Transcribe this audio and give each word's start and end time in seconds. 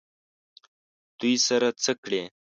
دوی 1.19 1.33
سره 1.47 1.67
څه 1.83 1.91
کړي؟ 2.03 2.21